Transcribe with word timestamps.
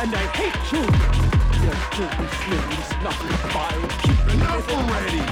and 0.00 0.14
I 0.14 0.26
hate 0.38 0.54
children. 0.70 1.10
Your 1.64 1.74
dirty 1.90 2.26
feelings, 2.42 2.88
nothing 3.02 3.34
vile. 3.50 3.86
Enough 4.32 4.70
already! 4.70 5.24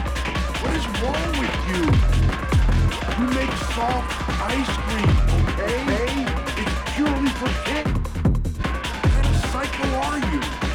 What 0.60 0.72
is 0.74 0.86
wrong 0.98 1.30
with 1.38 1.56
you? 1.70 1.82
You 3.16 3.26
make 3.30 3.54
soft 3.74 4.10
ice 4.42 4.74
cream, 4.84 5.12
okay? 5.38 5.76
It's 6.60 6.76
purely 6.94 7.30
for 7.38 7.50
kids. 7.64 7.92
What 8.16 9.12
kind 9.12 9.26
of 9.26 9.36
psycho 9.52 9.86
are 10.08 10.18
you? 10.34 10.65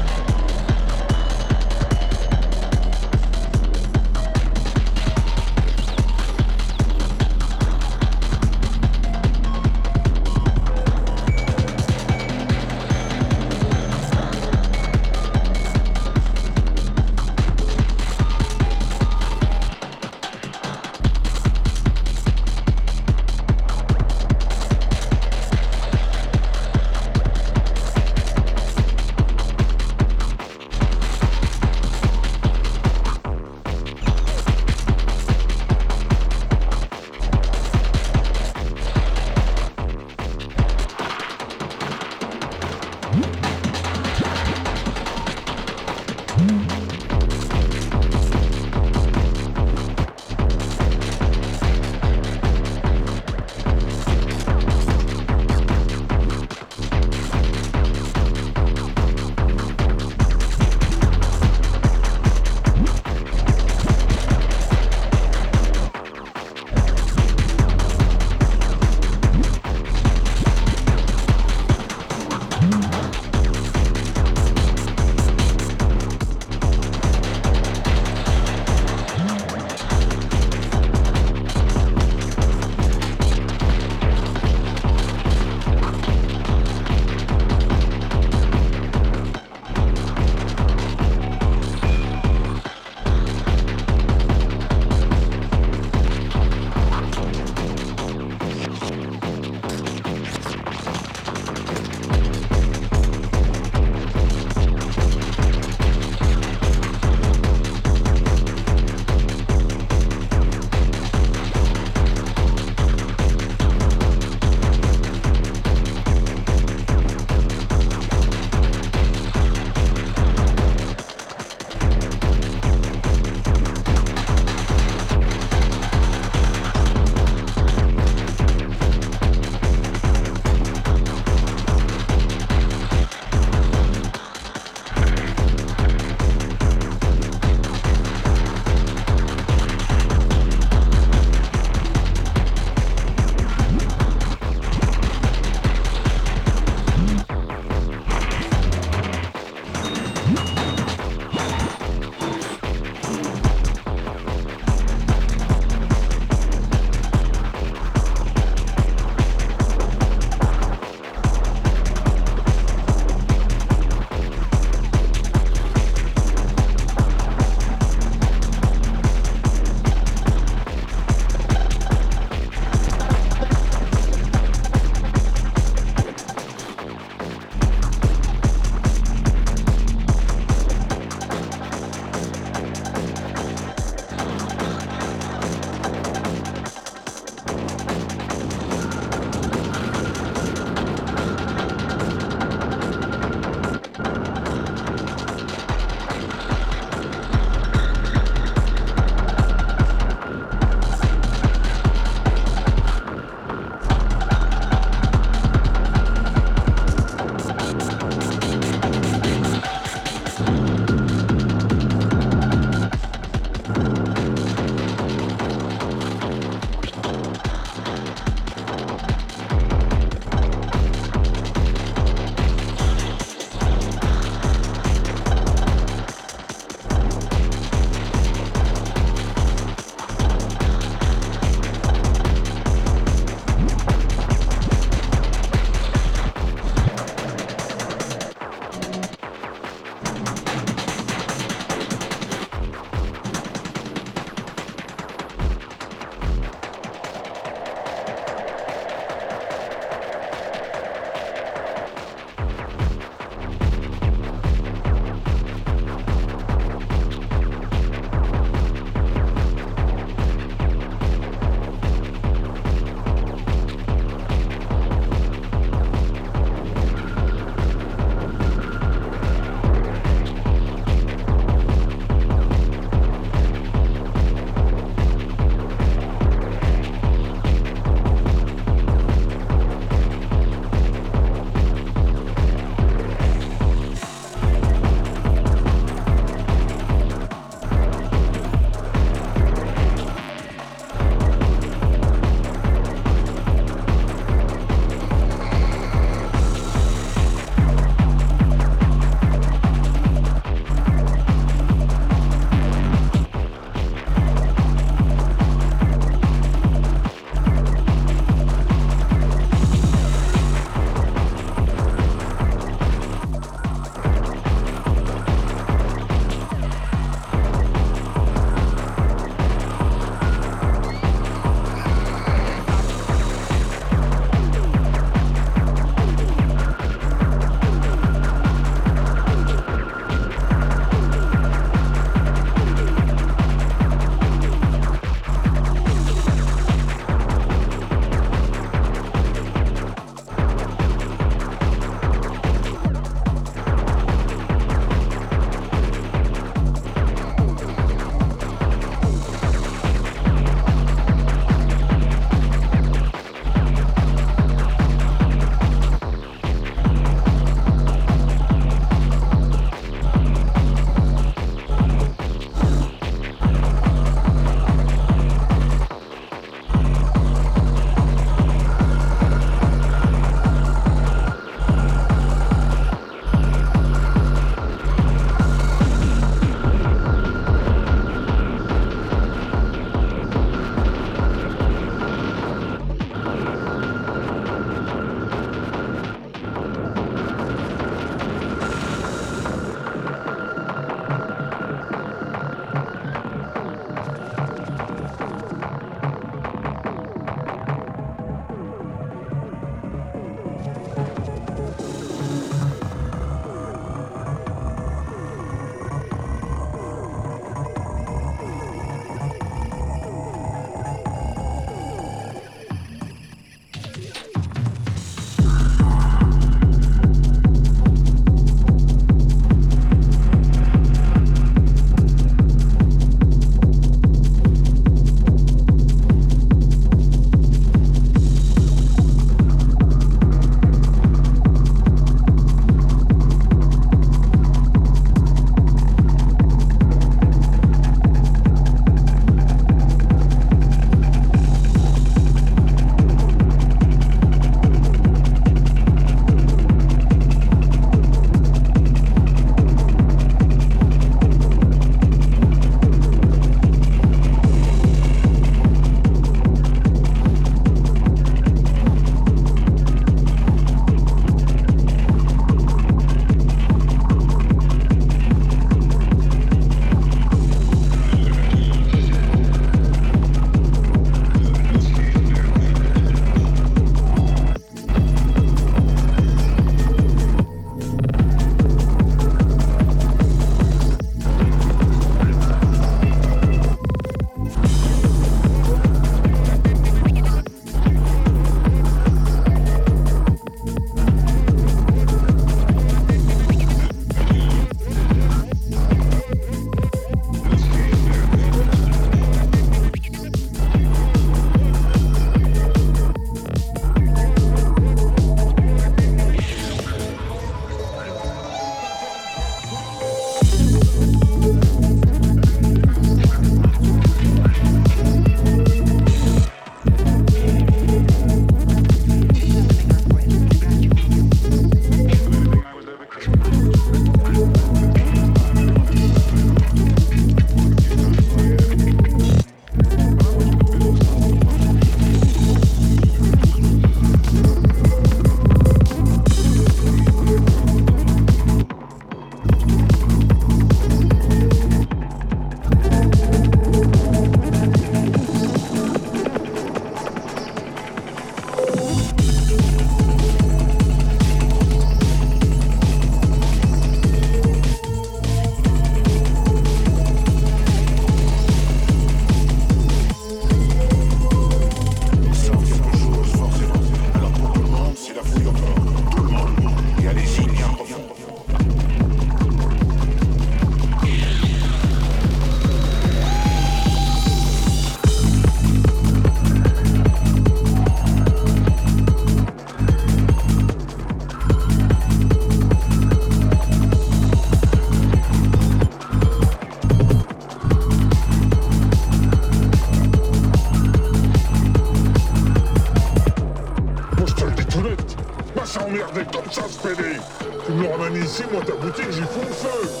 Tu 596.81 597.71
me 597.73 597.87
ramènes 597.87 598.23
ici, 598.23 598.43
moi, 598.51 598.61
ta 598.65 598.73
boutique, 598.73 599.11
j'y 599.11 599.21
fous 599.21 599.41
le 599.41 599.53
feu. 599.53 600.00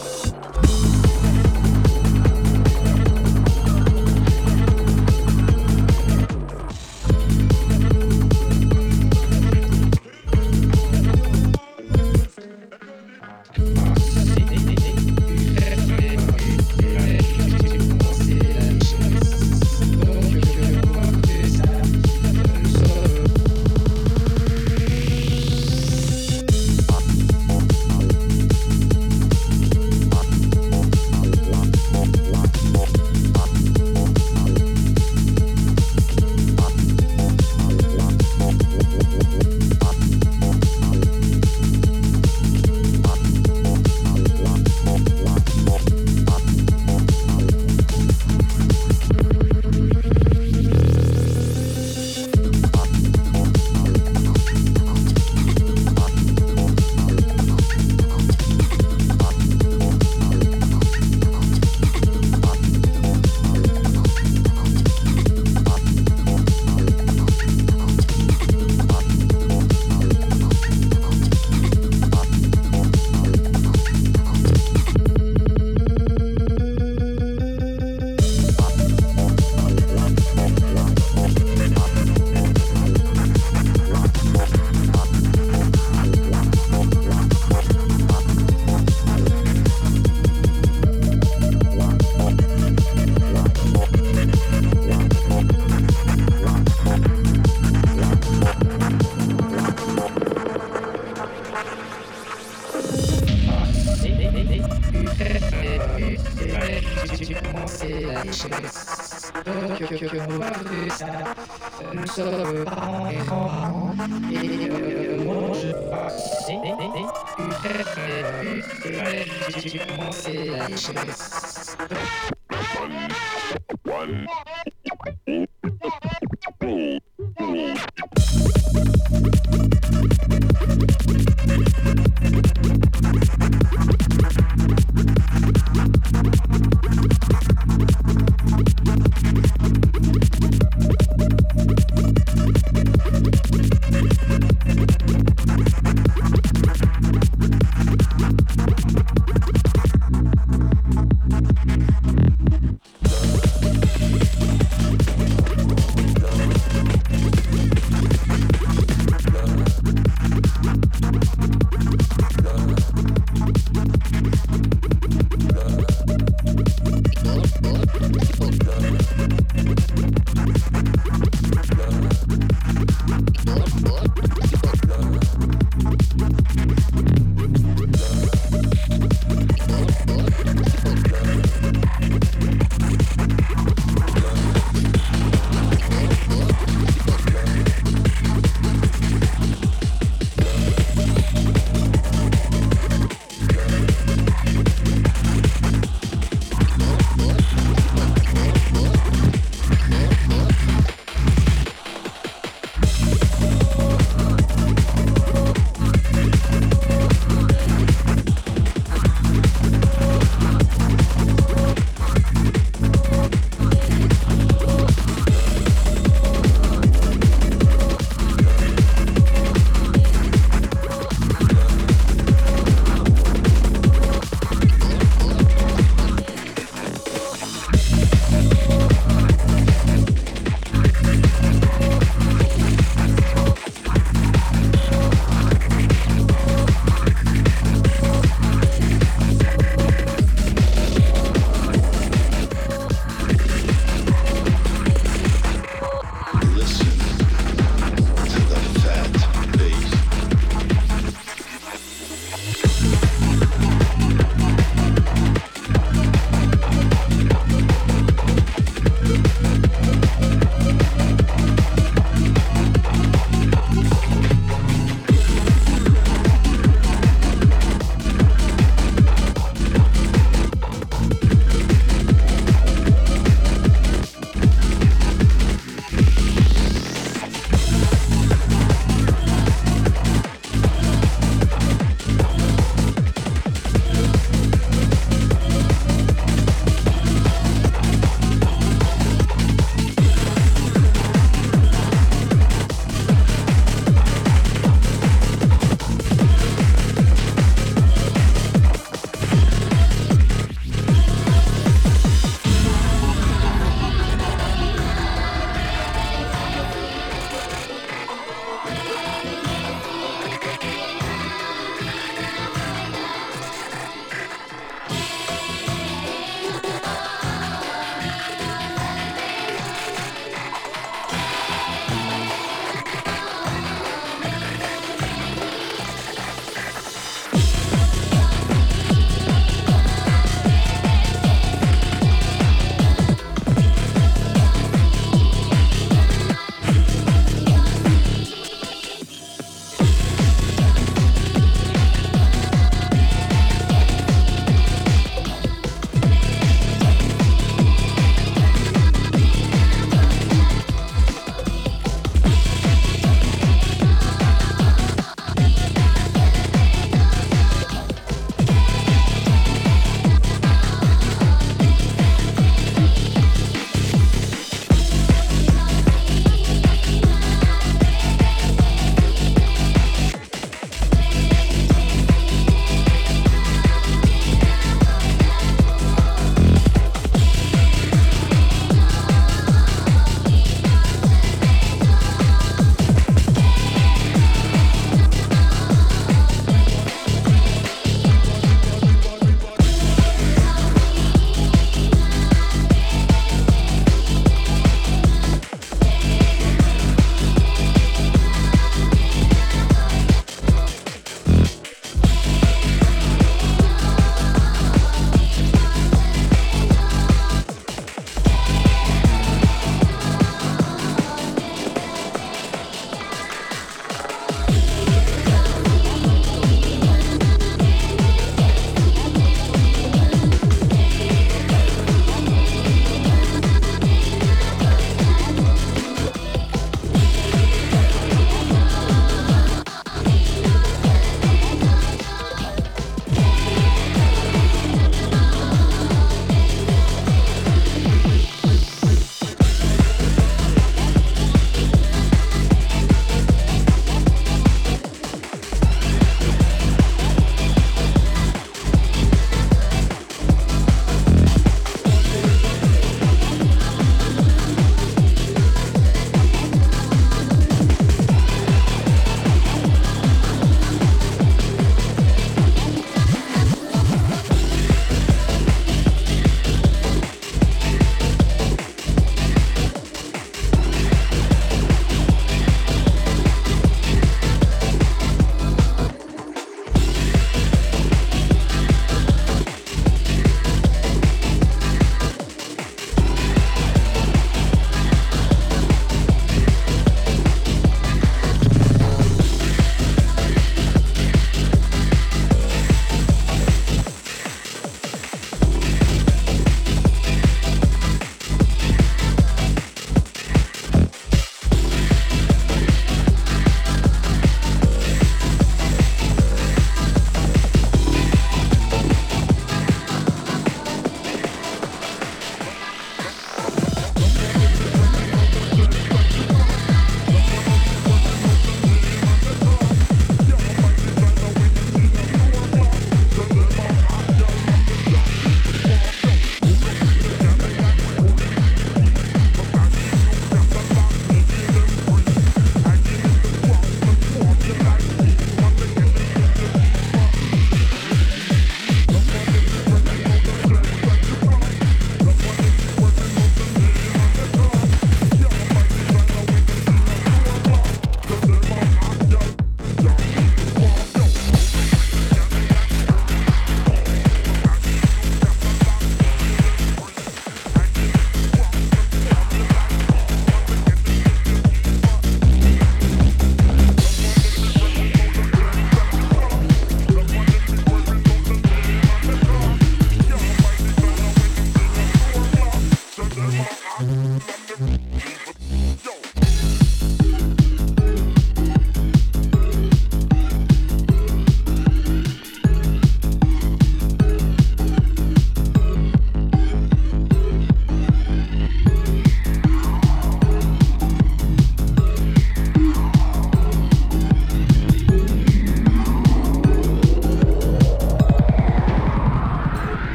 있어요. 112.29 112.80